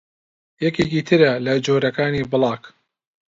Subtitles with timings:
[0.65, 2.61] یەکێکی ترە لە جۆرەکانی بڵاگ